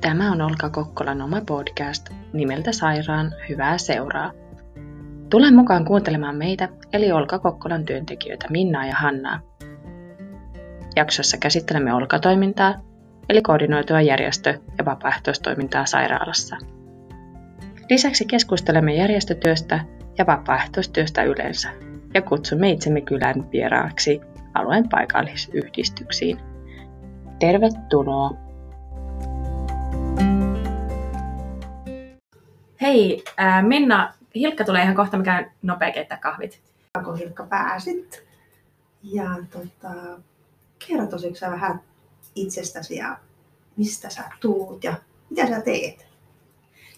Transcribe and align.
Tämä 0.00 0.32
on 0.32 0.40
Olka 0.40 0.70
Kokkolan 0.70 1.22
oma 1.22 1.40
podcast 1.46 2.10
nimeltä 2.32 2.72
Sairaan 2.72 3.34
hyvää 3.48 3.78
seuraa. 3.78 4.32
Tule 5.30 5.50
mukaan 5.50 5.84
kuuntelemaan 5.84 6.36
meitä, 6.36 6.68
eli 6.92 7.12
Olka 7.12 7.38
Kokkolan 7.38 7.84
työntekijöitä 7.84 8.46
Minnaa 8.50 8.86
ja 8.86 8.94
Hannaa. 8.94 9.40
Jaksossa 10.96 11.36
käsittelemme 11.36 11.94
Olka-toimintaa, 11.94 12.74
eli 13.28 13.42
koordinoitua 13.42 14.00
järjestö- 14.00 14.60
ja 14.78 14.84
vapaaehtoistoimintaa 14.84 15.86
sairaalassa. 15.86 16.56
Lisäksi 17.90 18.24
keskustelemme 18.24 18.94
järjestötyöstä 18.94 19.84
ja 20.18 20.26
vapaaehtoistyöstä 20.26 21.22
yleensä, 21.22 21.68
ja 22.14 22.22
kutsumme 22.22 22.70
itsemme 22.70 23.00
kylän 23.00 23.50
vieraaksi 23.52 24.20
alueen 24.54 24.88
paikallisyhdistyksiin. 24.88 26.38
Tervetuloa! 27.38 28.47
Hei, 32.88 33.24
äh, 33.40 33.64
Minna, 33.64 34.14
Hilkka 34.34 34.64
tulee 34.64 34.82
ihan 34.82 34.94
kohta, 34.94 35.16
mikä 35.16 35.50
nopea 35.62 35.92
keittää 35.92 36.18
kahvit. 36.18 36.60
kun 37.04 37.18
Hilkka 37.18 37.46
pääsit. 37.46 38.24
Ja 39.02 39.24
tota, 39.50 39.94
kerro 40.86 41.06
tosiksi 41.06 41.46
vähän 41.46 41.80
itsestäsi 42.34 42.96
ja 42.96 43.16
mistä 43.76 44.10
sä 44.10 44.22
tuut 44.40 44.84
ja 44.84 44.94
mitä 45.30 45.46
sä 45.46 45.60
teet? 45.60 46.06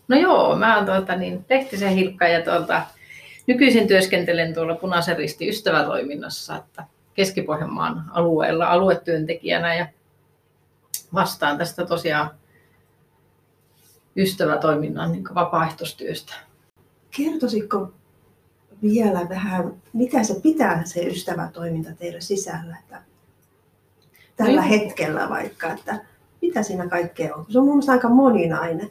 No 0.09 0.17
joo, 0.17 0.57
mä 0.57 0.77
oon 0.77 0.87
tuota, 0.87 1.17
niin, 1.17 1.45
Lehtisen 1.51 1.93
Hilkka 1.93 2.29
ja 2.29 2.45
tuolta, 2.45 2.83
nykyisin 3.47 3.89
työskentelen 3.89 4.55
tuolla 4.55 4.75
Punaisen 4.75 5.17
Risti 5.17 5.49
ystävätoiminnassa, 5.49 6.57
että 6.57 6.85
Keski-Pohjanmaan 7.15 8.05
alueella 8.11 8.67
aluetyöntekijänä 8.67 9.75
ja 9.75 9.87
vastaan 11.15 11.59
tästä 11.59 11.87
tosiaan 11.87 12.40
ystävätoiminnan 14.17 15.13
niin 15.13 15.25
vapaaehtoistyöstä. 15.35 16.35
Kertoisitko 17.17 17.93
vielä 18.83 19.29
vähän, 19.29 19.75
mitä 19.93 20.23
se 20.23 20.41
pitää 20.43 20.85
se 20.85 21.01
ystävätoiminta 21.01 21.91
teidän 21.99 22.23
sisällä? 22.23 22.77
Että 22.83 23.03
tällä 24.37 24.63
No 24.63 24.69
hetkellä 24.69 25.29
vaikka, 25.29 25.73
että 25.73 26.05
mitä 26.43 26.63
siinä 26.63 26.89
kaikkea 26.89 27.35
on? 27.35 27.47
Se 27.49 27.59
on 27.59 27.65
mun 27.65 27.75
mielestä 27.75 27.93
aika 27.93 28.09
moninainen. 28.09 28.91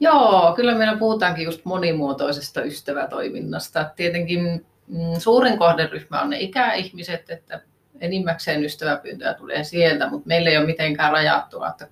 Joo, 0.00 0.52
kyllä 0.56 0.74
meillä 0.74 0.96
puhutaankin 0.96 1.44
just 1.44 1.64
monimuotoisesta 1.64 2.62
ystävätoiminnasta. 2.62 3.90
Tietenkin 3.96 4.66
mm, 4.86 4.98
suurin 5.18 5.58
kohderyhmä 5.58 6.22
on 6.22 6.30
ne 6.30 6.40
ikäihmiset, 6.40 7.30
että 7.30 7.60
enimmäkseen 8.00 8.64
ystäväpyyntöjä 8.64 9.34
tulee 9.34 9.64
sieltä, 9.64 10.10
mutta 10.10 10.28
meillä 10.28 10.50
ei 10.50 10.58
ole 10.58 10.66
mitenkään 10.66 11.12
rajattua, 11.12 11.68
että, 11.68 11.88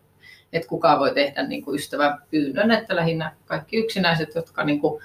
että 0.52 0.68
kuka 0.68 0.98
voi 0.98 1.14
tehdä 1.14 1.42
niin 1.42 1.64
kuin 1.64 1.74
ystäväpyynnön, 1.74 2.70
että 2.70 2.96
lähinnä 2.96 3.32
kaikki 3.46 3.76
yksinäiset, 3.76 4.34
jotka 4.34 4.64
niin 4.64 4.80
kuin 4.80 5.02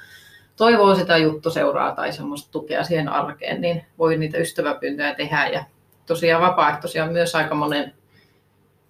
toivoo 0.56 0.96
sitä 0.96 1.18
juttuseuraa 1.18 1.96
tai 1.96 2.14
semmoista 2.14 2.52
tukea 2.52 2.84
siihen 2.84 3.10
arkeen, 3.10 3.62
niin 3.62 3.86
voi 3.98 4.18
niitä 4.18 4.38
ystäväpyyntöjä 4.38 5.16
tehdä. 5.16 5.48
Ja 5.48 5.64
tosiaan 6.06 6.42
vapaaehtoisia 6.42 7.04
on 7.04 7.12
myös 7.12 7.36
aika 7.36 7.56
monen, 7.56 7.94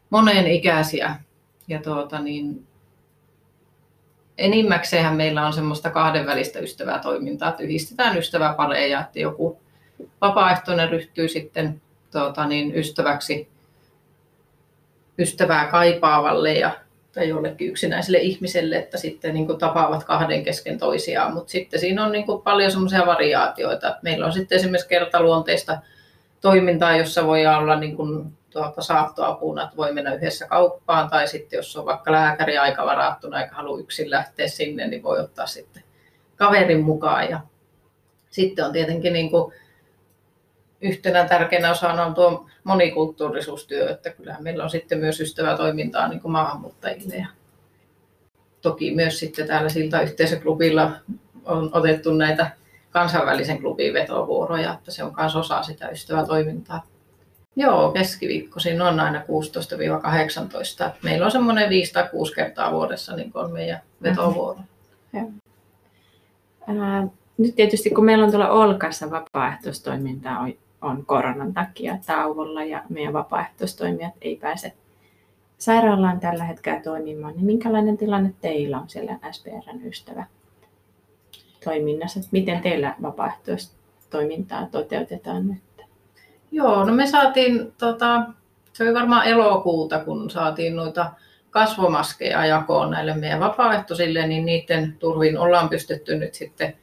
monen 0.10 0.48
ikäisiä. 0.48 1.16
Ja 1.68 1.82
tuota, 1.82 2.20
niin, 2.20 2.68
enimmäkseenhän 4.38 5.16
meillä 5.16 5.48
on 5.48 5.54
semmoista 5.54 5.90
kahdenvälistä 5.90 6.60
ystävätoimintaa, 6.60 7.50
että 7.50 7.64
yhdistetään 7.64 8.18
ystäväpareja, 8.18 9.00
että 9.00 9.20
joku 9.20 9.62
vapaaehtoinen 10.22 10.90
ryhtyy 10.90 11.28
sitten 11.28 11.82
tuota, 12.12 12.48
niin, 12.48 12.76
ystäväksi 12.76 13.50
ystävää 15.20 15.68
kaipaavalle 15.68 16.54
ja, 16.54 16.72
tai 17.14 17.30
jollekin 17.30 17.70
yksinäiselle 17.70 18.18
ihmiselle, 18.18 18.78
että 18.78 18.98
sitten 18.98 19.34
niin 19.34 19.46
kuin, 19.48 19.60
tapaavat 19.60 20.04
kahden 20.04 20.44
kesken 20.44 20.78
toisiaan. 20.78 21.34
Mutta 21.34 21.52
sitten 21.52 21.80
siinä 21.80 22.06
on 22.06 22.12
niin 22.12 22.26
kuin, 22.26 22.42
paljon 22.42 22.72
semmoisia 22.72 23.06
variaatioita. 23.06 23.96
Meillä 24.02 24.26
on 24.26 24.34
sitten 24.34 24.56
esimerkiksi 24.56 24.90
kertaluonteista 24.90 25.78
toimintaa, 26.42 26.98
jossa 26.98 27.26
voi 27.26 27.48
olla 27.48 27.80
niin 27.80 27.96
kuin, 27.96 28.38
tuota, 28.50 28.82
saattoapuna, 28.82 29.64
että 29.64 29.78
voi 29.78 29.94
mennä 29.94 30.14
yhdessä 30.14 30.48
kauppaan, 30.48 31.10
tai 31.10 31.28
sitten 31.28 31.58
jos 31.58 31.78
on 31.78 31.86
vaikka 31.86 32.12
lääkäri 32.12 32.58
aika 32.58 32.86
varattuna 32.86 33.42
eikä 33.42 33.56
halua 33.56 33.80
yksin 33.80 34.12
lähteä 34.12 34.48
sinne, 34.48 34.88
niin 34.88 35.04
voi 35.04 35.20
ottaa 35.20 35.48
sitten 35.48 35.84
kaverin 36.36 36.84
mukaan. 36.84 37.30
Ja 37.30 37.40
sitten 38.30 38.66
on 38.66 38.72
tietenkin 38.72 39.14
niin 39.14 39.30
kuin, 39.30 39.54
yhtenä 40.82 41.26
tärkeänä 41.26 41.72
osana 41.72 42.06
on 42.06 42.14
tuo 42.14 42.46
monikulttuurisuustyö, 42.64 43.90
että 43.90 44.10
kyllähän 44.10 44.44
meillä 44.44 44.64
on 44.64 44.70
sitten 44.70 45.00
myös 45.00 45.20
ystävätoimintaa 45.20 46.08
niin 46.08 46.20
kuin 46.20 46.32
maahanmuuttajille. 46.32 47.16
Ja 47.16 47.28
toki 48.62 48.96
myös 48.96 49.20
sitten 49.20 49.48
täällä 49.48 49.70
Silta 49.70 50.02
yhteisöklubilla 50.02 50.92
on 51.46 51.70
otettu 51.74 52.14
näitä 52.14 52.52
kansainvälisen 52.92 53.62
klubin 53.62 53.94
vetovuoroja, 53.94 54.74
että 54.74 54.92
se 54.92 55.04
on 55.04 55.14
myös 55.18 55.36
osa 55.36 55.64
sitä 55.64 55.90
ystävätoimintaa. 55.90 56.84
Joo, 57.56 57.92
keskiviikkoisin 57.92 58.82
on 58.82 59.00
aina 59.00 59.22
16-18. 60.90 60.92
Meillä 61.04 61.26
on 61.26 61.32
semmoinen 61.32 61.70
5 61.70 61.94
tai 61.94 62.10
6 62.12 62.34
kertaa 62.34 62.72
vuodessa 62.72 63.16
niin 63.16 63.32
on 63.34 63.52
meidän 63.52 63.82
vetovuoro. 64.04 64.60
Ää, 66.68 67.08
nyt 67.38 67.56
tietysti 67.56 67.90
kun 67.90 68.06
meillä 68.06 68.26
on 68.26 68.32
tuolla 68.32 68.50
Olkassa 68.50 69.12
vapaaehtoistoimintaa 69.12 70.48
on, 70.82 70.92
on 70.92 71.06
koronan 71.06 71.54
takia 71.54 71.98
tauolla 72.06 72.64
ja 72.64 72.84
meidän 72.90 73.14
vapaaehtoistoimijat 73.14 74.14
ei 74.22 74.36
pääse 74.36 74.74
sairaalaan 75.58 76.20
tällä 76.20 76.44
hetkellä 76.44 76.82
toimimaan, 76.82 77.34
niin 77.34 77.46
minkälainen 77.46 77.98
tilanne 77.98 78.34
teillä 78.42 78.80
on 78.80 78.90
siellä 78.90 79.20
SPRn 79.32 79.86
ystävä 79.86 80.26
toiminnassa? 81.64 82.20
Miten 82.32 82.62
teillä 82.62 82.96
vapaaehtoistoimintaa 83.02 84.68
toteutetaan 84.72 85.48
nyt? 85.48 85.88
Joo, 86.52 86.86
no 86.86 86.94
me 86.94 87.08
saatiin, 87.08 87.74
tota, 87.78 88.22
se 88.74 88.84
oli 88.84 88.94
varmaan 88.94 89.26
elokuuta, 89.26 90.00
kun 90.00 90.30
saatiin 90.30 90.76
noita 90.76 91.12
kasvomaskeja 91.50 92.46
jakoon 92.46 92.92
näille 92.92 93.16
meidän 93.16 93.40
vapaaehtoisille, 93.40 94.28
niin 94.28 94.46
niiden 94.46 94.96
turvin 95.00 95.38
ollaan 95.38 95.70
pystytty 95.70 96.16
nyt 96.16 96.34
sitten 96.34 96.74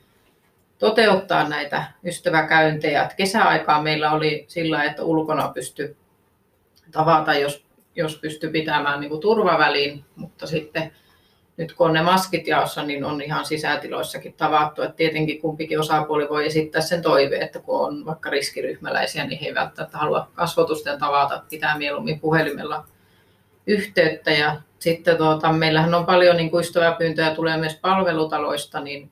toteuttaa 0.79 1.49
näitä 1.49 1.85
ystäväkäyntejä. 2.05 3.03
Et 3.03 3.15
kesäaikaan 3.15 3.85
meillä 3.85 4.13
oli 4.13 4.45
sillä, 4.49 4.85
että 4.85 5.03
ulkona 5.03 5.49
pysty 5.49 5.97
tavata, 6.93 7.35
jos, 7.35 7.65
jos 7.95 8.19
pysty 8.19 8.49
pitämään 8.49 9.01
niin 9.01 9.11
kuin 9.11 9.21
turvaväliin, 9.21 10.05
mutta 10.17 10.47
sitten 10.47 10.93
nyt 11.57 11.73
kun 11.73 11.87
on 11.87 11.93
ne 11.93 12.03
maskit 12.03 12.49
jaossa, 12.49 12.83
niin 12.83 13.05
on 13.05 13.23
ihan 13.23 13.45
sisätiloissakin 13.45 14.33
tavattu. 14.33 14.83
Et 14.83 14.97
tietenkin 14.97 15.41
kumpikin 15.41 15.81
osapuoli 15.81 16.29
voi 16.29 16.47
esittää 16.47 16.83
sen 16.83 17.03
toiveen, 17.03 17.43
että 17.43 17.59
kun 17.59 17.87
on 17.87 18.07
vaikka 18.07 18.31
riskiryhmäläisiä, 18.31 19.27
niin 19.27 19.41
he 19.41 19.47
eivät 19.47 19.61
välttämättä 19.61 19.99
halua 19.99 20.29
kasvotusten 20.35 20.99
tavata, 20.99 21.43
pitää 21.51 21.79
mieluummin 21.79 22.21
puhelimella 22.21 22.85
yhteyttä. 23.67 24.31
Ja 24.31 24.61
sitten 24.79 25.17
tuota, 25.17 25.53
meillähän 25.53 25.95
on 25.95 26.07
paljon 26.07 26.37
niin 26.37 26.51
kuin 26.51 26.61
ystäväpyyntöjä 26.61 27.35
tulee 27.35 27.57
myös 27.57 27.75
palvelutaloista, 27.75 28.81
niin 28.81 29.11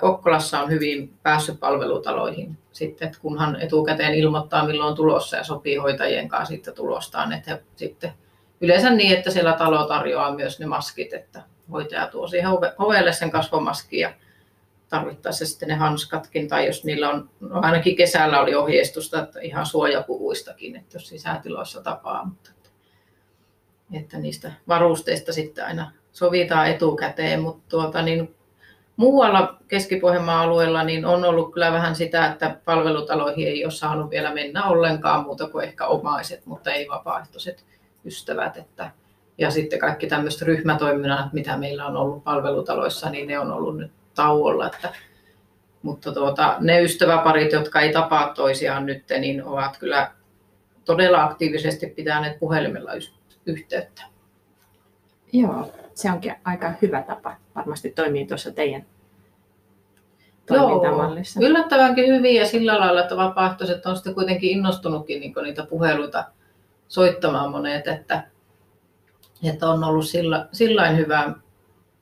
Kokkolassa 0.00 0.60
on 0.60 0.70
hyvin 0.70 1.14
päässyt 1.22 1.60
palvelutaloihin. 1.60 2.58
Sitten, 2.72 3.12
kunhan 3.22 3.60
etukäteen 3.60 4.14
ilmoittaa, 4.14 4.66
milloin 4.66 4.88
on 4.90 4.96
tulossa 4.96 5.36
ja 5.36 5.44
sopii 5.44 5.76
hoitajien 5.76 6.28
kanssa 6.28 6.54
sitten 6.54 6.74
tulostaan, 6.74 7.32
että 7.32 7.50
he 7.50 7.62
sitten 7.76 8.12
yleensä 8.60 8.90
niin, 8.90 9.18
että 9.18 9.30
siellä 9.30 9.52
talo 9.52 9.86
tarjoaa 9.86 10.34
myös 10.34 10.60
ne 10.60 10.66
maskit, 10.66 11.12
että 11.12 11.42
hoitaja 11.72 12.06
tuo 12.06 12.28
siihen 12.28 12.50
ovelle 12.78 13.12
sen 13.12 13.30
kasvomaskin 13.30 14.00
ja 14.00 14.12
tarvittaessa 14.88 15.46
sitten 15.46 15.68
ne 15.68 15.74
hanskatkin, 15.74 16.48
tai 16.48 16.66
jos 16.66 16.84
niillä 16.84 17.08
on, 17.08 17.30
no 17.40 17.60
ainakin 17.62 17.96
kesällä 17.96 18.40
oli 18.40 18.54
ohjeistusta, 18.54 19.22
että 19.22 19.40
ihan 19.40 19.66
suojapuvuistakin, 19.66 20.76
että 20.76 20.96
jos 20.96 21.08
sisätiloissa 21.08 21.82
tapaa, 21.82 22.24
mutta 22.24 22.50
että, 22.50 22.70
että 23.92 24.18
niistä 24.18 24.52
varusteista 24.68 25.32
sitten 25.32 25.64
aina 25.64 25.92
sovitaan 26.12 26.70
etukäteen, 26.70 27.40
mutta 27.40 27.64
tuota, 27.68 28.02
niin 28.02 28.34
muualla 28.98 29.56
Keski-Pohjanmaan 29.68 30.48
alueella 30.48 30.84
niin 30.84 31.06
on 31.06 31.24
ollut 31.24 31.52
kyllä 31.52 31.72
vähän 31.72 31.96
sitä, 31.96 32.26
että 32.26 32.56
palvelutaloihin 32.64 33.48
ei 33.48 33.64
ole 33.64 33.72
saanut 33.72 34.10
vielä 34.10 34.34
mennä 34.34 34.64
ollenkaan 34.64 35.24
muuta 35.24 35.48
kuin 35.48 35.64
ehkä 35.64 35.86
omaiset, 35.86 36.46
mutta 36.46 36.72
ei 36.72 36.88
vapaaehtoiset 36.88 37.64
ystävät. 38.04 38.56
Että, 38.56 38.90
ja 39.38 39.50
sitten 39.50 39.78
kaikki 39.78 40.06
tämmöiset 40.06 40.42
ryhmätoiminnat, 40.42 41.32
mitä 41.32 41.56
meillä 41.56 41.86
on 41.86 41.96
ollut 41.96 42.24
palvelutaloissa, 42.24 43.10
niin 43.10 43.28
ne 43.28 43.38
on 43.38 43.52
ollut 43.52 43.76
nyt 43.76 43.92
tauolla. 44.14 44.66
Että, 44.66 44.92
mutta 45.82 46.12
tuota, 46.12 46.56
ne 46.60 46.82
ystäväparit, 46.82 47.52
jotka 47.52 47.80
ei 47.80 47.92
tapaa 47.92 48.34
toisiaan 48.34 48.86
nyt, 48.86 49.04
niin 49.18 49.44
ovat 49.44 49.76
kyllä 49.76 50.10
todella 50.84 51.24
aktiivisesti 51.24 51.86
pitäneet 51.86 52.38
puhelimella 52.38 52.90
yhteyttä. 53.46 54.02
Joo, 55.32 55.72
se 55.98 56.10
onkin 56.10 56.34
aika 56.44 56.72
hyvä 56.82 57.02
tapa. 57.02 57.36
Varmasti 57.54 57.90
toimii 57.90 58.26
tuossa 58.26 58.50
teidän 58.50 58.86
Joo, 60.50 60.68
toimintamallissa. 60.68 61.40
yllättävänkin 61.40 62.14
hyvin 62.14 62.36
ja 62.36 62.46
sillä 62.46 62.80
lailla, 62.80 63.00
että 63.00 63.16
vapaaehtoiset 63.16 63.86
on 63.86 63.96
sitten 63.96 64.14
kuitenkin 64.14 64.50
innostunutkin 64.50 65.20
niin 65.20 65.34
niitä 65.42 65.66
puheluita 65.66 66.24
soittamaan 66.88 67.50
monet, 67.50 67.88
että, 67.88 68.22
että 69.48 69.68
on 69.68 69.84
ollut 69.84 70.08
sillä, 70.08 70.48
sillain 70.52 70.96
hyvä. 70.96 71.32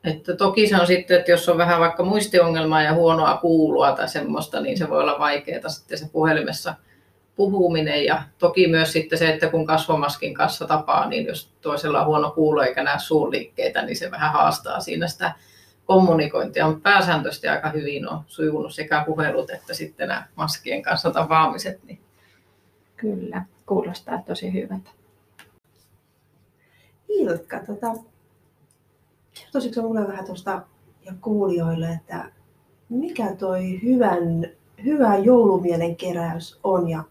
Että 0.05 0.37
toki 0.37 0.69
se 0.69 0.77
on 0.81 0.87
sitten, 0.87 1.19
että 1.19 1.31
jos 1.31 1.49
on 1.49 1.59
vähän 1.59 1.81
vaikka 1.81 2.05
muistiongelmaa 2.05 2.83
ja 2.83 2.95
huonoa 2.95 3.37
kuulua 3.37 3.93
tai 3.93 4.09
semmoista, 4.09 4.61
niin 4.61 4.79
se 4.79 4.91
voi 4.91 5.01
olla 5.01 5.19
vaikeaa 5.19 5.69
sitten 5.69 5.99
se 5.99 6.09
puhelimessa 6.13 6.75
puhuminen. 7.37 8.05
Ja 8.05 8.23
toki 8.39 8.69
myös 8.69 8.93
sitten 8.93 9.19
se, 9.19 9.33
että 9.33 9.49
kun 9.49 9.67
kasvomaskin 9.67 10.35
kanssa 10.35 10.67
tapaa, 10.67 11.09
niin 11.09 11.27
jos 11.27 11.51
toisella 11.61 12.01
on 12.01 12.07
huono 12.07 12.31
kuulo 12.31 12.63
eikä 12.63 12.83
näe 12.83 12.99
suunliikkeitä, 12.99 13.83
niin 13.83 13.97
se 13.97 14.11
vähän 14.11 14.33
haastaa 14.33 14.81
siinä 14.81 15.09
sitä 15.09 15.33
kommunikointia. 15.87 16.67
Mutta 16.67 16.83
pääsääntöisesti 16.83 17.49
aika 17.49 17.71
hyvin 17.71 18.09
on 18.09 18.21
sujunut 18.27 18.75
sekä 18.75 19.03
puhelut 19.07 19.51
että 19.51 19.75
sitten 19.75 20.09
nämä 20.09 20.27
maskien 20.37 20.83
kanssa 20.83 21.11
tapaamiset. 21.11 21.85
Niin 21.85 22.01
Kyllä, 22.97 23.43
kuulostaa 23.67 24.23
tosi 24.27 24.53
hyvältä. 24.53 24.91
Ilkka, 27.09 27.61
tota, 27.67 27.95
kertoisitko 29.35 29.83
mulle 29.83 30.09
vähän 30.09 30.27
tuosta 30.27 30.63
ja 31.05 31.13
kuulijoille, 31.21 31.89
että 31.89 32.33
mikä 32.89 33.35
toi 33.39 33.81
hyvän, 33.83 34.47
hyvä 34.85 35.17
joulumielen 35.17 35.97
keräys 35.97 36.61
on 36.65 36.89
ja 36.89 37.05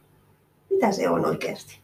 mitä 0.70 0.92
se 0.92 1.10
on 1.10 1.26
oikeasti? 1.26 1.80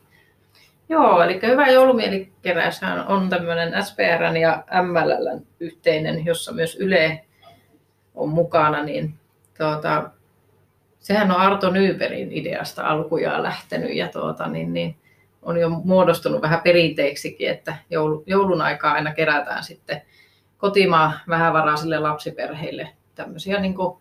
Joo, 0.89 1.21
eli 1.21 1.39
hyvä 1.43 1.67
joulumielikeräyshän 1.67 3.07
on 3.07 3.29
tämmöinen 3.29 3.85
SPRn 3.85 4.37
ja 4.37 4.63
MLLn 4.83 5.45
yhteinen, 5.59 6.25
jossa 6.25 6.51
myös 6.51 6.75
Yle 6.75 7.25
on 8.15 8.29
mukana, 8.29 8.83
niin 8.83 9.13
tuota, 9.57 10.09
sehän 10.99 11.31
on 11.31 11.37
Arto 11.37 11.69
Nyberin 11.69 12.31
ideasta 12.31 12.87
alkujaan 12.87 13.43
lähtenyt 13.43 13.95
ja 13.95 14.07
tuota, 14.07 14.47
niin, 14.47 14.73
niin, 14.73 14.95
on 15.41 15.57
jo 15.57 15.69
muodostunut 15.69 16.41
vähän 16.41 16.61
perinteiksikin, 16.61 17.49
että 17.49 17.75
joulun 18.25 18.61
aikaa 18.61 18.93
aina 18.93 19.13
kerätään 19.13 19.63
sitten 19.63 20.01
kotimaan 20.57 21.13
vähävaraisille 21.29 21.99
lapsiperheille 21.99 22.89
tämmöisiä 23.15 23.59
niin 23.59 23.73
kuin 23.73 23.97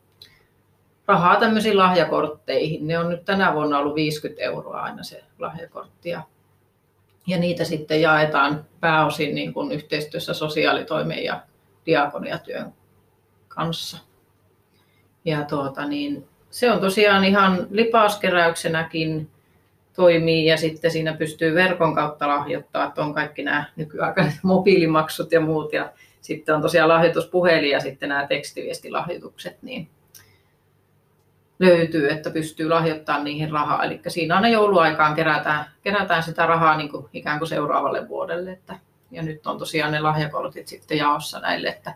rahaa 1.11 1.41
tämmöisiin 1.41 1.79
lahjakortteihin. 1.79 2.87
Ne 2.87 2.99
on 2.99 3.09
nyt 3.09 3.25
tänä 3.25 3.55
vuonna 3.55 3.79
ollut 3.79 3.95
50 3.95 4.43
euroa 4.43 4.81
aina 4.81 5.03
se 5.03 5.25
lahjakortti. 5.39 6.11
Ja, 7.27 7.39
niitä 7.39 7.65
sitten 7.65 8.01
jaetaan 8.01 8.65
pääosin 8.81 9.35
niin 9.35 9.55
kuin 9.55 9.73
yhteistyössä 9.73 10.35
sosiaalitoimen 10.35 11.25
ja 11.25 11.41
diakoniatyön 11.87 12.73
kanssa. 13.49 13.99
Ja 15.25 15.43
tuota, 15.43 15.87
niin, 15.87 16.29
se 16.51 16.71
on 16.71 16.81
tosiaan 16.81 17.25
ihan 17.25 17.67
lipauskeräyksenäkin 17.71 19.31
toimii 19.97 20.47
ja 20.47 20.57
sitten 20.57 20.91
siinä 20.91 21.13
pystyy 21.13 21.55
verkon 21.55 21.95
kautta 21.95 22.29
lahjoittaa, 22.29 22.87
että 22.87 23.03
on 23.03 23.15
kaikki 23.15 23.43
nämä 23.43 23.65
nykyaikaiset 23.77 24.41
mobiilimaksut 24.53 25.33
ja 25.33 25.41
muut 25.41 25.73
ja 25.73 25.93
sitten 26.21 26.55
on 26.55 26.63
tosiaan 26.63 26.89
lahjoituspuhelin 26.89 27.71
ja 27.71 27.81
sitten 27.81 28.09
nämä 28.09 28.27
tekstiviestilahjoitukset 28.27 29.63
niin 29.63 29.89
löytyy, 31.61 32.11
että 32.11 32.31
pystyy 32.31 32.69
lahjoittamaan 32.69 33.25
niihin 33.25 33.51
rahaa. 33.51 33.85
Eli 33.85 34.01
siinä 34.09 34.35
aina 34.35 34.49
jouluaikaan 34.49 35.15
kerätään, 35.15 35.65
kerätään 35.83 36.23
sitä 36.23 36.47
rahaa 36.47 36.77
niin 36.77 36.89
kuin 36.89 37.07
ikään 37.13 37.39
kuin 37.39 37.49
seuraavalle 37.49 38.09
vuodelle. 38.09 38.53
Että, 38.53 38.79
ja 39.11 39.23
nyt 39.23 39.47
on 39.47 39.59
tosiaan 39.59 39.93
ne 39.93 40.01
lahjakortit 40.01 40.69
sitten 40.69 40.99
jaossa 40.99 41.41
näille, 41.41 41.69
että 41.69 41.95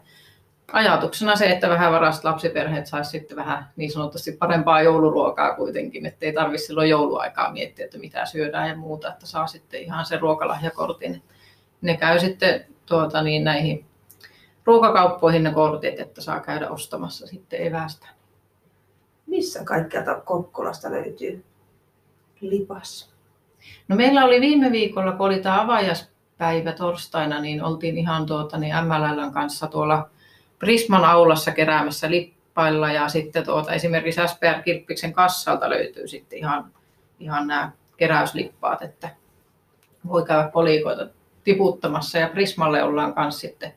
ajatuksena 0.73 1.37
se, 1.37 1.47
että 1.47 1.69
vähän 1.69 1.93
varaiset 1.93 2.25
lapsiperheet 2.25 2.87
saisi 2.87 3.11
sitten 3.11 3.37
vähän 3.37 3.69
niin 3.77 3.93
sanotusti 3.93 4.33
parempaa 4.33 4.83
jouluruokaa 4.83 5.55
kuitenkin, 5.55 6.07
ettei 6.07 6.33
tarvitse 6.33 6.67
silloin 6.67 6.91
jouluaikaa 6.91 7.53
miettiä, 7.53 7.85
että 7.85 7.99
mitä 7.99 8.27
syödään 8.27 8.69
ja 8.69 8.77
muuta, 8.77 9.09
että 9.09 9.27
saa 9.27 9.47
sitten 9.47 9.81
ihan 9.81 10.07
sen 10.07 10.21
ruokalahjakortin. 10.21 11.23
Ne 11.81 11.97
käy 11.97 12.19
sitten 12.19 12.65
tuota, 12.87 13.23
niin 13.23 13.45
näihin 13.45 13.87
ruokakauppoihin 14.65 15.43
ne 15.43 15.53
kortit, 15.53 16.01
että 16.01 16.21
saa 16.21 16.41
käydä 16.41 16.71
ostamassa 16.71 17.27
sitten 17.27 17.67
evästä. 17.67 18.07
Missä 19.27 19.65
kaikkialta 19.65 20.21
Kokkolasta 20.21 20.91
löytyy 20.91 21.45
lipas? 22.41 23.15
No 23.89 23.97
meillä 23.97 24.25
oli 24.25 24.41
viime 24.41 24.73
viikolla, 24.73 25.13
kun 25.13 25.27
oli 25.27 25.41
tämä 25.41 25.61
avajaispäivä 25.61 26.73
torstaina, 26.73 27.41
niin 27.41 27.63
oltiin 27.63 27.99
ihan 27.99 28.27
tuota, 28.27 28.59
niin 28.59 28.75
MLLn 28.85 29.33
kanssa 29.33 29.67
tuolla 29.67 30.09
Prisman 30.59 31.05
aulassa 31.05 31.51
keräämässä 31.51 32.11
lippailla 32.11 32.93
ja 32.93 33.09
sitten 33.09 33.45
tuota, 33.45 33.73
esimerkiksi 33.73 34.21
SPR 34.27 34.63
Kirppiksen 34.65 35.13
kassalta 35.13 35.71
löytyy 35.71 36.09
sitten 36.09 36.39
ihan, 36.39 36.73
ihan 37.21 37.47
nämä 37.47 37.73
keräyslippaat, 37.97 38.83
että 38.83 39.11
voi 40.09 40.25
käydä 40.27 40.51
kolikoita 40.53 41.07
tiputtamassa 41.45 42.19
ja 42.19 42.29
Prismalle 42.29 42.83
ollaan 42.83 43.15
kanssa 43.15 43.41
sitten 43.41 43.73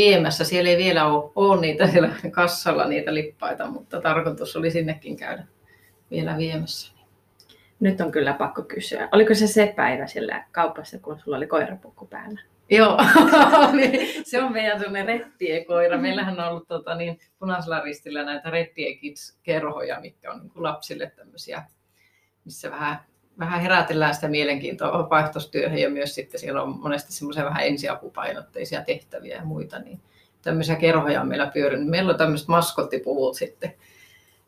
viemässä. 0.00 0.44
Siellä 0.44 0.70
ei 0.70 0.76
vielä 0.76 1.06
ole, 1.06 1.32
ole 1.36 1.60
niitä 1.60 1.86
siellä 1.86 2.10
kassalla 2.30 2.88
niitä 2.88 3.14
lippaita, 3.14 3.66
mutta 3.66 4.00
tarkoitus 4.00 4.56
oli 4.56 4.70
sinnekin 4.70 5.16
käydä 5.16 5.46
vielä 6.10 6.36
viemässä. 6.36 6.92
Nyt 7.80 8.00
on 8.00 8.12
kyllä 8.12 8.32
pakko 8.32 8.62
kysyä. 8.62 9.08
Oliko 9.12 9.34
se 9.34 9.46
se 9.46 9.72
päivä 9.76 10.06
sillä 10.06 10.44
kaupassa, 10.52 10.98
kun 10.98 11.18
sulla 11.18 11.36
oli 11.36 11.46
koirapukku 11.46 12.06
päällä? 12.06 12.40
Joo, 12.70 12.98
se 14.24 14.42
on 14.42 14.52
meidän 14.52 14.78
sellainen 14.78 15.06
rettiekoira. 15.06 15.98
Meillähän 15.98 16.40
on 16.40 16.48
ollut 16.48 16.68
tota, 16.68 16.94
niin, 16.94 17.18
punaisella 17.38 17.80
ristillä 17.80 18.24
näitä 18.24 18.50
rettiekits-kerhoja, 18.50 20.00
mitkä 20.00 20.32
on 20.32 20.40
niin 20.40 20.50
kuin 20.50 20.62
lapsille 20.62 21.12
tämmöisiä, 21.16 21.62
missä 22.44 22.70
vähän, 22.70 22.96
vähän 23.38 23.60
herätellään 23.60 24.14
sitä 24.14 24.28
mielenkiintoa 24.28 24.98
vapaaehtoistyöhön 24.98 25.78
ja 25.78 25.90
myös 25.90 26.14
sitten 26.14 26.40
siellä 26.40 26.62
on 26.62 26.78
monesti 26.80 27.12
semmoisia 27.12 27.44
vähän 27.44 27.66
ensiapupainotteisia 27.66 28.82
tehtäviä 28.82 29.36
ja 29.36 29.44
muita. 29.44 29.78
Niin 29.78 30.00
tämmöisiä 30.42 30.76
kerhoja 30.76 31.20
on 31.20 31.28
meillä 31.28 31.46
pyörinyt. 31.46 31.88
Meillä 31.88 32.12
on 32.12 32.18
tämmöiset 32.18 32.48
maskottipuvut 32.48 33.36
sitten, 33.36 33.74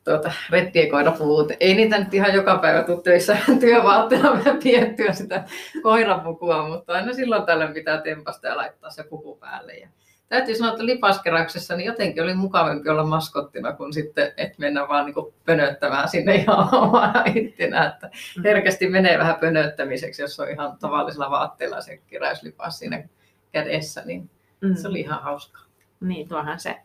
tuota, 0.03 0.31
rettiekoirapuvut. 0.49 1.51
Ei 1.59 1.75
niitä 1.75 1.99
nyt 1.99 2.13
ihan 2.13 2.33
joka 2.33 2.57
päivä 2.57 2.83
tule 2.83 3.01
töissä 3.01 3.37
työvaatteena 3.59 4.55
piettyä 4.63 5.13
sitä 5.13 5.43
koirapukua, 5.83 6.67
mutta 6.67 6.93
aina 6.93 7.13
silloin 7.13 7.43
tällöin 7.43 7.73
pitää 7.73 8.01
tempasta 8.01 8.47
ja 8.47 8.57
laittaa 8.57 8.89
se 8.89 9.03
puku 9.03 9.35
päälle. 9.35 9.73
Ja 9.73 9.87
täytyy 10.33 10.55
sanoa, 10.55 10.71
että 10.71 10.85
lipaskeräyksessä 10.85 11.75
niin 11.75 11.85
jotenkin 11.85 12.23
oli 12.23 12.33
mukavampi 12.33 12.89
olla 12.89 13.03
maskottina 13.03 13.73
kuin 13.73 13.93
sitten, 13.93 14.31
että 14.37 14.55
mennä 14.57 14.87
vaan 14.87 15.05
niin 15.05 15.33
pönöttämään 15.45 16.09
sinne 16.09 16.35
ihan 16.35 16.75
omana 16.83 17.23
ittenä. 17.35 17.85
Että 17.85 18.09
mm. 18.37 18.43
herkästi 18.43 18.89
menee 18.89 19.19
vähän 19.19 19.35
pönöttämiseksi, 19.35 20.21
jos 20.21 20.39
on 20.39 20.49
ihan 20.49 20.77
tavallisella 20.79 21.29
vaatteella 21.29 21.81
se 21.81 21.97
keräyslipas 21.97 22.79
siinä 22.79 23.03
kädessä, 23.51 24.01
niin 24.05 24.29
mm. 24.61 24.75
se 24.75 24.87
oli 24.87 24.99
ihan 24.99 25.23
hauskaa. 25.23 25.63
Niin, 25.99 26.27
tuohan 26.27 26.59
se 26.59 26.75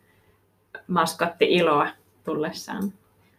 maskotti 0.86 1.44
iloa 1.44 1.88
tullessaan. 2.24 2.92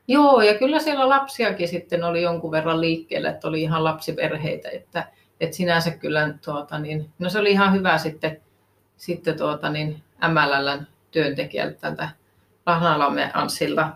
Joo, 0.07 0.41
ja 0.41 0.57
kyllä 0.57 0.79
siellä 0.79 1.09
lapsiakin 1.09 1.67
sitten 1.67 2.03
oli 2.03 2.21
jonkun 2.21 2.51
verran 2.51 2.81
liikkeellä, 2.81 3.29
että 3.29 3.47
oli 3.47 3.61
ihan 3.61 3.83
lapsiperheitä, 3.83 4.69
että, 4.69 5.07
että 5.39 5.55
sinänsä 5.55 5.91
kyllä 5.91 6.33
tuota, 6.45 6.79
niin, 6.79 7.09
no 7.19 7.29
se 7.29 7.39
oli 7.39 7.51
ihan 7.51 7.73
hyvä 7.73 7.97
sitten, 7.97 8.41
sitten 8.99 9.37
tuota, 9.37 9.69
niin 9.69 10.03
MLLn 10.27 10.85
työntekijältä 11.11 11.77
tältä 11.81 12.09
Lahnalamme 12.65 13.31
Anssilta 13.33 13.89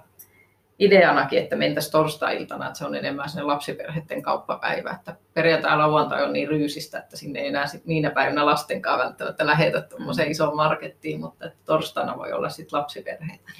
ideanakin, 0.80 1.40
että 1.40 1.56
mentäisiin 1.56 1.92
torstai-iltana, 1.92 2.68
että 2.68 2.80
se 2.80 2.86
on 2.86 2.96
enemmän 2.96 3.30
sinne 3.30 3.44
lapsiperheiden 3.44 4.22
kauppapäivä, 4.22 4.92
että 4.92 5.16
perjantai 5.34 5.78
lauantai 5.78 6.24
on 6.24 6.34
niin 6.34 6.48
ryysistä, 6.48 7.00
että 7.00 7.18
sinne 7.18 7.40
ei 7.40 7.48
enää 7.48 7.68
sit 7.68 7.86
niinä 7.86 8.12
päivinä 8.12 8.46
lastenkaan 8.46 9.00
välttämättä 9.00 9.46
lähetä 9.46 9.82
tuommoiseen 9.82 10.32
isoon 10.32 10.56
markettiin, 10.56 11.20
mutta 11.20 11.46
että 11.46 11.60
torstaina 11.66 12.18
voi 12.18 12.32
olla 12.32 12.50
sitten 12.50 12.80
lapsiperheitä 12.80 13.52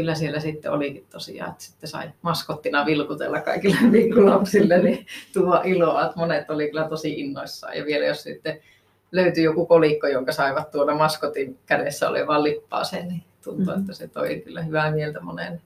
kyllä 0.00 0.14
siellä 0.14 0.40
sitten 0.40 0.72
olikin 0.72 1.06
tosiaan, 1.10 1.50
että 1.50 1.64
sitten 1.64 1.90
sai 1.90 2.10
maskottina 2.22 2.86
vilkutella 2.86 3.40
kaikille 3.40 3.76
pikkulapsille, 3.92 4.78
niin 4.78 5.06
tuo 5.32 5.60
iloa, 5.64 6.04
että 6.04 6.16
monet 6.16 6.50
oli 6.50 6.68
kyllä 6.68 6.88
tosi 6.88 7.20
innoissaan. 7.20 7.76
Ja 7.76 7.86
vielä 7.86 8.06
jos 8.06 8.22
sitten 8.22 8.60
löytyi 9.12 9.44
joku 9.44 9.66
kolikko, 9.66 10.06
jonka 10.06 10.32
saivat 10.32 10.70
tuoda 10.70 10.94
maskotin 10.94 11.58
kädessä 11.66 12.08
olevaan 12.08 12.44
lippaaseen, 12.44 13.08
niin 13.08 13.22
tuntuu, 13.44 13.64
mm-hmm. 13.64 13.80
että 13.80 13.92
se 13.92 14.08
toi 14.08 14.42
kyllä 14.44 14.62
hyvää 14.62 14.90
mieltä 14.90 15.20
moneen. 15.20 15.62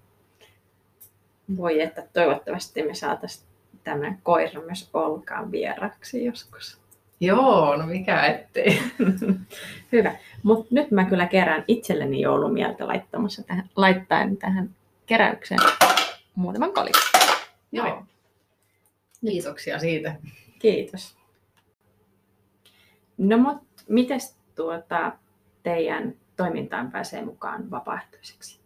Voi 1.56 1.80
että 1.80 2.02
toivottavasti 2.12 2.82
me 2.82 2.94
saataisiin 2.94 3.46
tämän 3.84 4.18
koira 4.22 4.60
myös 4.60 4.90
olkaan 4.94 5.50
vieraksi 5.50 6.24
joskus. 6.24 6.78
Joo, 7.20 7.76
no 7.76 7.86
mikä 7.86 8.26
ettei. 8.26 8.82
Hyvä. 9.92 10.16
Mutta 10.42 10.66
nyt 10.70 10.90
mä 10.90 11.04
kyllä 11.04 11.26
kerään 11.26 11.64
itselleni 11.68 12.20
joulumieltä 12.20 12.86
laittamassa 12.86 13.42
tähän, 13.42 13.68
laittaen 13.76 14.36
tähän 14.36 14.70
keräykseen 15.06 15.60
muutaman 16.34 16.72
kolikon. 16.72 17.02
Joo. 17.72 18.02
Kiitoksia 19.20 19.78
siitä. 19.78 20.16
Kiitos. 20.58 21.16
No 23.18 23.38
mutta 23.38 23.82
miten 23.88 24.20
tuota, 24.54 25.12
teidän 25.62 26.14
toimintaan 26.36 26.92
pääsee 26.92 27.24
mukaan 27.24 27.70
vapaaehtoiseksi? 27.70 28.60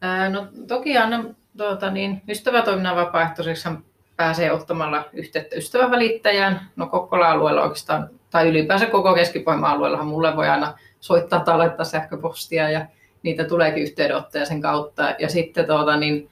Ää, 0.00 0.28
no 0.28 0.46
toki 0.68 0.98
aina 0.98 1.24
tuota, 1.56 1.90
niin, 1.90 2.22
ystävätoiminnan 2.28 2.96
vapaaehtoiseksi 2.96 3.68
pääsee 4.16 4.52
ottamalla 4.52 5.04
yhteyttä 5.12 5.56
ystävävälittäjään. 5.56 6.60
No 6.76 6.86
Kokkola-alueella 6.86 7.62
oikeastaan 7.62 8.10
tai 8.30 8.48
ylipäänsä 8.48 8.86
koko 8.86 9.14
keski 9.14 9.44
alueellahan 9.46 10.06
mulle 10.06 10.36
voi 10.36 10.48
aina 10.48 10.78
soittaa 11.00 11.40
tai 11.40 11.58
laittaa 11.58 11.84
sähköpostia 11.84 12.70
ja 12.70 12.86
niitä 13.22 13.44
tuleekin 13.44 13.82
yhteydenottoja 13.82 14.46
sen 14.46 14.60
kautta. 14.60 15.14
Ja 15.18 15.28
sitten 15.28 15.66
tuota, 15.66 15.96
niin 15.96 16.30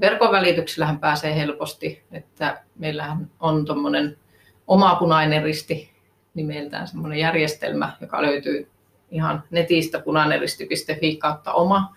verkon 0.00 0.32
välityksellähän 0.32 0.98
pääsee 0.98 1.36
helposti, 1.36 2.02
että 2.12 2.62
meillähän 2.78 3.30
on 3.40 3.64
tuommoinen 3.64 4.18
oma 4.66 4.94
punainen 4.94 5.42
risti 5.42 5.93
nimeltään 6.34 6.88
semmoinen 6.88 7.18
järjestelmä, 7.18 7.92
joka 8.00 8.22
löytyy 8.22 8.68
ihan 9.10 9.42
netistä 9.50 9.98
punainenristi.fi 9.98 11.16
kautta 11.16 11.52
oma, 11.52 11.96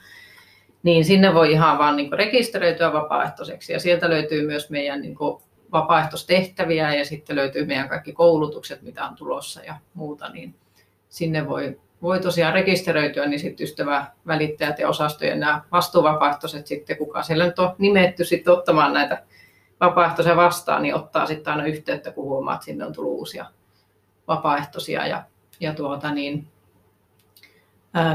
niin 0.83 1.05
sinne 1.05 1.33
voi 1.33 1.51
ihan 1.51 1.77
vaan 1.77 1.95
niin 1.95 2.13
rekisteröityä 2.13 2.93
vapaaehtoiseksi. 2.93 3.73
Ja 3.73 3.79
sieltä 3.79 4.09
löytyy 4.09 4.47
myös 4.47 4.69
meidän 4.69 5.01
niin 5.01 5.15
vapaaehtoistehtäviä 5.71 6.95
ja 6.95 7.05
sitten 7.05 7.35
löytyy 7.35 7.65
meidän 7.65 7.89
kaikki 7.89 8.13
koulutukset, 8.13 8.81
mitä 8.81 9.05
on 9.05 9.15
tulossa 9.15 9.63
ja 9.63 9.75
muuta, 9.93 10.29
niin 10.29 10.55
sinne 11.09 11.47
voi, 11.47 11.79
voi 12.01 12.19
tosiaan 12.19 12.53
rekisteröityä, 12.53 13.27
niin 13.27 13.39
sitten 13.39 13.63
ystävä 13.63 14.05
välittäjät 14.27 14.79
ja 14.79 14.89
osastojen 14.89 15.39
nämä 15.39 15.61
vastuuvapaaehtoiset 15.71 16.67
sitten, 16.67 16.97
kuka 16.97 17.23
siellä 17.23 17.45
nyt 17.45 17.59
on 17.59 17.75
nimetty 17.77 18.25
sitten 18.25 18.53
ottamaan 18.53 18.93
näitä 18.93 19.23
vapaaehtoisia 19.79 20.35
vastaan, 20.35 20.81
niin 20.81 20.95
ottaa 20.95 21.25
sitten 21.25 21.53
aina 21.53 21.65
yhteyttä, 21.65 22.11
kun 22.11 22.23
huomaa, 22.23 22.53
että 22.53 22.65
sinne 22.65 22.85
on 22.85 22.93
tullut 22.93 23.19
uusia 23.19 23.45
vapaaehtoisia 24.27 25.07
ja, 25.07 25.23
ja 25.59 25.73
tuota 25.73 26.11
niin, 26.11 26.47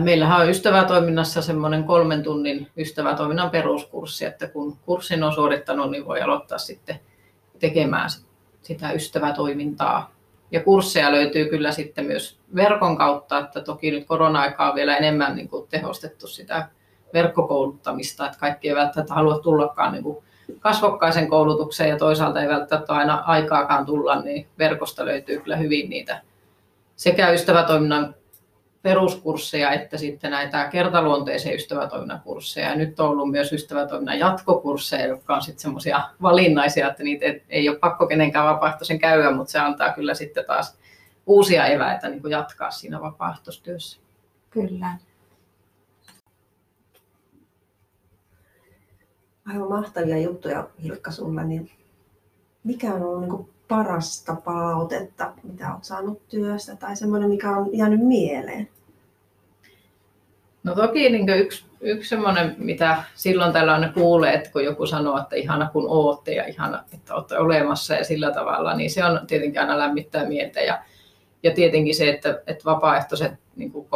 Meillähän 0.00 0.40
on 0.40 0.50
ystävätoiminnassa 0.50 1.42
semmoinen 1.42 1.84
kolmen 1.84 2.22
tunnin 2.22 2.70
ystävätoiminnan 2.76 3.50
peruskurssi, 3.50 4.24
että 4.24 4.46
kun 4.46 4.76
kurssin 4.86 5.22
on 5.22 5.32
suorittanut, 5.32 5.90
niin 5.90 6.06
voi 6.06 6.20
aloittaa 6.20 6.58
sitten 6.58 7.00
tekemään 7.58 8.10
sitä 8.62 8.92
ystävätoimintaa. 8.92 10.12
Ja 10.50 10.60
kursseja 10.60 11.12
löytyy 11.12 11.48
kyllä 11.48 11.72
sitten 11.72 12.06
myös 12.06 12.38
verkon 12.54 12.96
kautta, 12.96 13.38
että 13.38 13.60
toki 13.60 13.90
nyt 13.90 14.06
korona-aikaa 14.06 14.68
on 14.70 14.74
vielä 14.74 14.96
enemmän 14.96 15.36
niin 15.36 15.48
kuin 15.48 15.68
tehostettu 15.68 16.26
sitä 16.26 16.68
verkkokouluttamista, 17.14 18.26
että 18.26 18.38
kaikki 18.38 18.68
ei 18.68 18.74
välttämättä 18.74 19.14
halua 19.14 19.38
tullakaan 19.38 19.92
niin 19.92 20.02
kuin 20.02 20.24
kasvokkaisen 20.60 21.28
koulutukseen 21.28 21.90
ja 21.90 21.96
toisaalta 21.96 22.42
ei 22.42 22.48
välttämättä 22.48 22.92
aina 22.92 23.22
aikaakaan 23.26 23.86
tulla, 23.86 24.22
niin 24.22 24.46
verkosta 24.58 25.04
löytyy 25.04 25.40
kyllä 25.40 25.56
hyvin 25.56 25.90
niitä 25.90 26.20
sekä 26.96 27.30
ystävätoiminnan 27.30 28.14
peruskursseja 28.82 29.70
että 29.72 29.98
sitten 29.98 30.30
näitä 30.30 30.68
kertaluonteisia 30.68 31.54
ystävätoiminnan 31.54 32.20
kursseja. 32.20 32.68
Ja 32.68 32.76
nyt 32.76 33.00
on 33.00 33.08
ollut 33.08 33.30
myös 33.30 33.52
ystävätoiminnan 33.52 34.18
jatkokursseja, 34.18 35.06
jotka 35.06 35.34
on 35.34 35.42
sitten 35.42 35.62
semmoisia 35.62 36.02
valinnaisia, 36.22 36.88
että 36.88 37.02
niitä 37.02 37.26
ei 37.48 37.68
ole 37.68 37.78
pakko 37.78 38.06
kenenkään 38.06 38.46
vapaaehtoisen 38.46 38.98
käydä, 38.98 39.30
mutta 39.30 39.52
se 39.52 39.58
antaa 39.58 39.92
kyllä 39.92 40.14
sitten 40.14 40.44
taas 40.44 40.78
uusia 41.26 41.66
eväitä 41.66 42.08
niin 42.08 42.22
kuin 42.22 42.32
jatkaa 42.32 42.70
siinä 42.70 43.00
vapaaehtoistyössä. 43.00 44.00
Kyllä. 44.50 44.86
Aivan 49.52 49.68
mahtavia 49.68 50.18
juttuja 50.18 50.68
Hilkka 50.82 51.10
sulla, 51.10 51.42
niin 51.42 51.70
mikä 52.64 52.94
on 52.94 53.02
ollut 53.02 53.20
niin 53.20 53.48
parasta 53.68 54.34
palautetta, 54.44 55.32
mitä 55.42 55.72
olet 55.72 55.84
saanut 55.84 56.28
työstä 56.28 56.76
tai 56.76 56.96
semmoinen, 56.96 57.28
mikä 57.28 57.50
on 57.50 57.70
jäänyt 57.72 58.00
mieleen? 58.00 58.68
No 60.64 60.74
toki 60.74 61.10
niin 61.10 61.28
yksi, 61.28 61.64
yksi 61.80 62.08
semmoinen, 62.08 62.54
mitä 62.58 63.02
silloin 63.14 63.52
tällä 63.52 63.72
aina 63.72 63.92
kuulee, 63.92 64.34
että 64.34 64.50
kun 64.50 64.64
joku 64.64 64.86
sanoo, 64.86 65.18
että 65.18 65.36
ihana 65.36 65.70
kun 65.72 65.84
ootte 65.88 66.34
ja 66.34 66.46
ihana, 66.46 66.84
että 66.94 67.14
olette 67.14 67.38
olemassa 67.38 67.94
ja 67.94 68.04
sillä 68.04 68.30
tavalla, 68.30 68.76
niin 68.76 68.90
se 68.90 69.04
on 69.04 69.26
tietenkin 69.26 69.60
aina 69.60 69.78
lämmittää 69.78 70.28
mieltä. 70.28 70.60
Ja, 70.60 70.84
ja 71.42 71.50
tietenkin 71.50 71.94
se, 71.94 72.08
että, 72.08 72.42
että 72.46 72.64
vapaaehtoiset, 72.64 73.32
niin 73.56 73.72
kuin, 73.72 73.86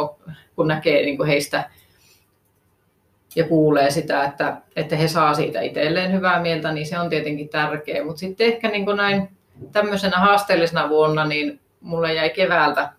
kun 0.55 0.67
näkee 0.67 1.01
niin 1.01 1.17
kuin 1.17 1.27
heistä 1.27 1.69
ja 3.37 3.43
kuulee 3.43 3.91
sitä, 3.91 4.23
että, 4.23 4.57
että 4.75 4.95
he 4.95 5.07
saa 5.07 5.33
siitä 5.33 5.61
itselleen 5.61 6.13
hyvää 6.13 6.41
mieltä, 6.41 6.71
niin 6.71 6.85
se 6.85 6.99
on 6.99 7.09
tietenkin 7.09 7.49
tärkeä. 7.49 8.05
Mutta 8.05 8.19
sitten 8.19 8.47
ehkä 8.47 8.69
niin 8.69 8.85
kuin 8.85 8.97
näin 8.97 9.29
tämmöisenä 9.71 10.17
haasteellisena 10.17 10.89
vuonna, 10.89 11.25
niin 11.25 11.59
mulle 11.81 12.13
jäi 12.13 12.29
keväältä 12.29 12.89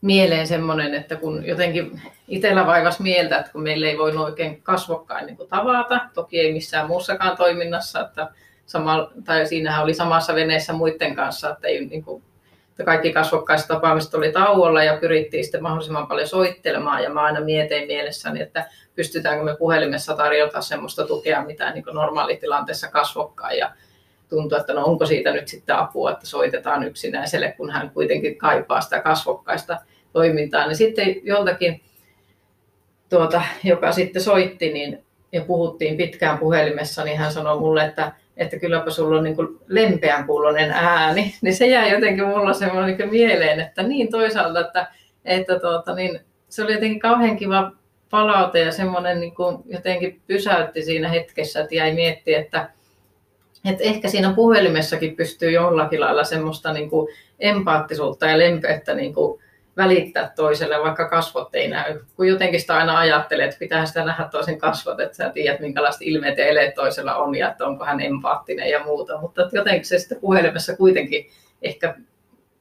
mieleen 0.00 0.46
semmoinen, 0.46 0.94
että 0.94 1.16
kun 1.16 1.46
jotenkin 1.46 2.02
itsellä 2.28 2.66
vaivas 2.66 3.00
mieltä, 3.00 3.38
että 3.38 3.52
kun 3.52 3.62
meillä 3.62 3.86
ei 3.86 3.98
voi 3.98 4.16
oikein 4.16 4.62
kasvokkain 4.62 5.26
niin 5.26 5.48
tavata, 5.48 6.00
toki 6.14 6.40
ei 6.40 6.52
missään 6.52 6.86
muussakaan 6.86 7.36
toiminnassa, 7.36 8.00
että, 8.00 8.28
sama, 8.66 9.10
tai 9.24 9.46
siinähän 9.46 9.82
oli 9.82 9.94
samassa 9.94 10.34
veneessä 10.34 10.72
muiden 10.72 11.14
kanssa, 11.14 11.50
että, 11.50 11.68
ei, 11.68 11.86
niin 11.86 12.04
kuin, 12.04 12.22
kaikki 12.84 13.12
kasvokkaiset 13.12 13.68
tapaamiset 13.68 14.14
oli 14.14 14.32
tauolla 14.32 14.84
ja 14.84 14.96
pyrittiin 14.96 15.44
sitten 15.44 15.62
mahdollisimman 15.62 16.06
paljon 16.06 16.28
soittelemaan 16.28 17.02
ja 17.02 17.10
mä 17.10 17.22
aina 17.22 17.40
mietin 17.40 17.86
mielessäni, 17.86 18.40
että 18.42 18.68
pystytäänkö 18.94 19.44
me 19.44 19.56
puhelimessa 19.56 20.16
tarjota 20.16 20.60
semmoista 20.60 21.06
tukea, 21.06 21.44
mitä 21.44 21.72
niin 21.72 21.84
normaalitilanteessa 21.92 22.90
kasvokkain 22.90 23.58
ja 23.58 23.72
tuntuu, 24.28 24.58
että 24.58 24.74
no 24.74 24.84
onko 24.84 25.06
siitä 25.06 25.32
nyt 25.32 25.48
sitten 25.48 25.76
apua, 25.76 26.10
että 26.10 26.26
soitetaan 26.26 26.84
yksinäiselle, 26.84 27.54
kun 27.56 27.70
hän 27.70 27.90
kuitenkin 27.90 28.38
kaipaa 28.38 28.80
sitä 28.80 29.00
kasvokkaista 29.00 29.78
toimintaa. 30.12 30.66
Niin 30.66 30.76
sitten 30.76 31.26
joltakin, 31.26 31.82
tuota, 33.08 33.42
joka 33.64 33.92
sitten 33.92 34.22
soitti 34.22 34.72
niin, 34.72 35.04
ja 35.32 35.40
puhuttiin 35.40 35.96
pitkään 35.96 36.38
puhelimessa, 36.38 37.04
niin 37.04 37.18
hän 37.18 37.32
sanoi 37.32 37.58
mulle, 37.58 37.84
että, 37.84 38.12
että 38.36 38.58
kylläpä 38.58 38.90
sulla 38.90 39.18
on 39.18 39.24
niin 39.24 39.36
kuin 39.36 39.58
lempeän 39.66 40.26
kuulonen 40.26 40.70
ääni. 40.70 41.34
Niin 41.42 41.56
se 41.56 41.66
jäi 41.66 41.92
jotenkin 41.92 42.26
mulla 42.26 42.52
semmoinen 42.52 43.10
mieleen, 43.10 43.60
että 43.60 43.82
niin 43.82 44.10
toisaalta, 44.10 44.60
että, 44.60 44.86
että 45.24 45.58
tuota, 45.58 45.94
niin, 45.94 46.20
se 46.48 46.64
oli 46.64 46.72
jotenkin 46.72 47.00
kauhean 47.00 47.36
kiva 47.36 47.72
palaute 48.10 48.60
ja 48.60 48.72
semmoinen 48.72 49.20
niin 49.20 49.34
kuin 49.34 49.56
jotenkin 49.66 50.20
pysäytti 50.26 50.82
siinä 50.82 51.08
hetkessä, 51.08 51.60
että 51.60 51.74
jäi 51.74 51.94
miettiä, 51.94 52.40
että, 52.40 52.70
et 53.64 53.76
ehkä 53.80 54.08
siinä 54.08 54.32
puhelimessakin 54.36 55.16
pystyy 55.16 55.50
jollakin 55.50 56.00
lailla 56.00 56.24
semmoista 56.24 56.72
niin 56.72 56.90
kuin 56.90 57.08
empaattisuutta 57.40 58.26
ja 58.26 58.38
lempeyttä 58.38 58.94
niin 58.94 59.14
kuin 59.14 59.42
välittää 59.76 60.32
toiselle, 60.36 60.82
vaikka 60.82 61.08
kasvot 61.08 61.54
ei 61.54 61.68
näy. 61.68 62.00
Kun 62.16 62.28
jotenkin 62.28 62.60
sitä 62.60 62.76
aina 62.76 62.98
ajattelee, 62.98 63.44
että 63.44 63.58
pitää 63.58 63.86
sitä 63.86 64.04
nähdä 64.04 64.28
toisen 64.30 64.58
kasvot, 64.58 65.00
että 65.00 65.16
sä 65.16 65.30
tiedät, 65.30 65.60
minkälaista 65.60 66.04
ilmeet 66.04 66.38
ja 66.38 66.46
eleet 66.46 66.74
toisella 66.74 67.16
on 67.16 67.34
ja 67.34 67.50
että 67.50 67.66
onko 67.66 67.84
hän 67.84 68.00
empaattinen 68.00 68.70
ja 68.70 68.84
muuta. 68.84 69.20
Mutta 69.20 69.48
jotenkin 69.52 69.84
se 69.84 69.98
sitten 69.98 70.20
puhelimessa 70.20 70.76
kuitenkin 70.76 71.30
ehkä 71.62 71.94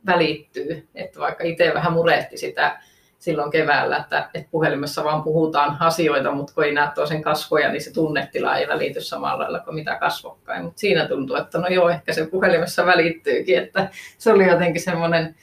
välittyy, 0.06 0.88
että 0.96 1.20
vaikka 1.20 1.44
itse 1.44 1.72
vähän 1.74 1.94
murehti 1.94 2.38
sitä 2.38 2.80
silloin 3.22 3.52
keväällä, 3.52 3.98
että, 3.98 4.30
että 4.34 4.50
puhelimessa 4.52 5.04
vaan 5.04 5.24
puhutaan 5.24 5.78
asioita, 5.80 6.32
mutta 6.32 6.54
kun 6.54 6.64
ei 6.64 6.74
näe 6.74 6.90
toisen 6.96 7.22
kasvoja, 7.22 7.72
niin 7.72 7.82
se 7.82 7.94
tunnetila 7.94 8.58
ei 8.58 8.68
välity 8.68 9.02
samalla 9.02 9.44
lailla 9.44 9.60
kuin 9.60 9.76
mitä 9.76 9.96
kasvokkain. 9.96 10.64
Mutta 10.64 10.80
siinä 10.80 11.08
tuntuu, 11.08 11.36
että 11.36 11.58
no 11.58 11.68
joo, 11.68 11.90
ehkä 11.90 12.14
se 12.14 12.26
puhelimessa 12.26 12.86
välittyykin, 12.86 13.58
että 13.58 13.90
se 14.18 14.32
oli 14.32 14.48
jotenkin 14.48 14.82
semmoinen, 14.82 15.36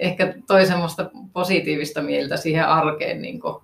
ehkä 0.00 0.34
toi 0.46 0.66
semmoista 0.66 1.10
positiivista 1.32 2.02
mieltä 2.02 2.36
siihen 2.36 2.66
arkeen, 2.66 3.22
niin 3.22 3.40
kuin, 3.40 3.62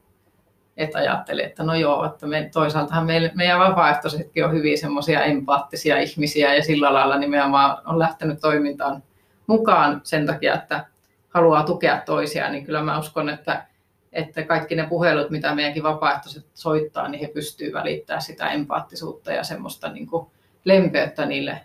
että 0.76 0.98
ajattelin, 0.98 1.44
että 1.44 1.62
no 1.62 1.74
joo, 1.74 2.04
että 2.04 2.26
me, 2.26 2.50
toisaaltahan 2.52 3.06
meille, 3.06 3.30
meidän 3.34 3.58
vapaaehtoisetkin 3.58 4.44
on 4.44 4.52
hyvin 4.52 4.78
semmoisia 4.78 5.24
empaattisia 5.24 5.98
ihmisiä 5.98 6.54
ja 6.54 6.62
sillä 6.62 6.92
lailla 6.92 7.18
nimenomaan 7.18 7.78
on 7.86 7.98
lähtenyt 7.98 8.40
toimintaan 8.40 9.02
mukaan 9.46 10.00
sen 10.04 10.26
takia, 10.26 10.54
että 10.54 10.84
haluaa 11.28 11.62
tukea 11.62 12.02
toisiaan, 12.06 12.52
niin 12.52 12.64
kyllä 12.64 12.82
mä 12.82 12.98
uskon, 12.98 13.28
että, 13.28 13.66
että 14.12 14.42
kaikki 14.42 14.74
ne 14.74 14.86
puhelut, 14.86 15.30
mitä 15.30 15.54
meidänkin 15.54 15.82
vapaaehtoiset 15.82 16.46
soittaa, 16.54 17.08
niin 17.08 17.20
he 17.20 17.28
pystyvät 17.28 17.72
välittämään 17.72 18.22
sitä 18.22 18.50
empaattisuutta 18.50 19.32
ja 19.32 19.44
semmoista 19.44 19.88
niin 19.88 20.06
kuin 20.06 20.26
lempeyttä 20.64 21.26
niille 21.26 21.60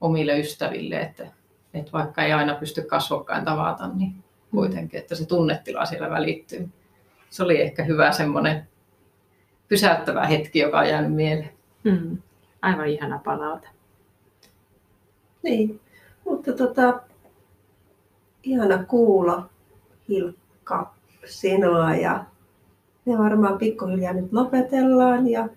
omille 0.00 0.38
ystäville, 0.38 1.00
että, 1.00 1.26
että 1.74 1.92
vaikka 1.92 2.22
ei 2.22 2.32
aina 2.32 2.54
pysty 2.54 2.82
kasvokkain 2.82 3.44
tavata, 3.44 3.88
niin 3.88 4.14
kuitenkin, 4.50 5.00
että 5.00 5.14
se 5.14 5.26
tunnetila 5.26 5.86
siellä 5.86 6.10
välittyy. 6.10 6.68
Se 7.30 7.42
oli 7.42 7.60
ehkä 7.60 7.84
hyvä 7.84 8.12
semmoinen 8.12 8.68
pysäyttävä 9.68 10.26
hetki, 10.26 10.58
joka 10.58 10.78
on 10.78 10.88
jäänyt 10.88 11.14
mieleen. 11.14 11.50
Mm, 11.84 12.18
aivan 12.62 12.88
ihana 12.88 13.20
palaute. 13.24 13.68
Niin, 15.42 15.80
mutta 16.24 16.52
tota, 16.52 17.00
ihana 18.42 18.84
kuulla 18.84 19.48
Hilkka 20.08 20.94
sinua 21.24 21.94
ja 21.94 22.24
me 23.06 23.18
varmaan 23.18 23.58
pikkuhiljaa 23.58 24.12
nyt 24.12 24.32
lopetellaan 24.32 25.30
ja 25.30 25.48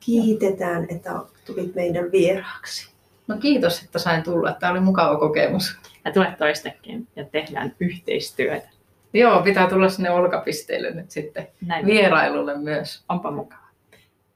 kiitetään, 0.00 0.86
että 0.88 1.20
tulit 1.46 1.74
meidän 1.74 2.12
vieraaksi. 2.12 2.95
No 3.28 3.36
kiitos, 3.36 3.82
että 3.82 3.98
sain 3.98 4.22
tulla. 4.22 4.52
Tämä 4.52 4.72
oli 4.72 4.80
mukava 4.80 5.18
kokemus. 5.18 5.78
Ja 6.04 6.12
tule 6.12 6.34
toistekin 6.38 7.08
ja 7.16 7.24
tehdään 7.24 7.74
yhteistyötä. 7.80 8.68
Joo, 9.12 9.42
pitää 9.42 9.68
tulla 9.68 9.88
sinne 9.88 10.10
olkapisteille 10.10 10.90
nyt 10.90 11.10
sitten 11.10 11.48
Näin 11.66 11.86
vierailulle 11.86 12.58
myös. 12.58 13.04
Onpa 13.08 13.30
mukava. 13.30 13.66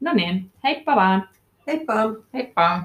No 0.01 0.13
niin, 0.13 0.51
heippa 0.65 0.97
vaan. 0.97 1.29
Heippa. 1.67 1.95
Heippa. 2.35 2.83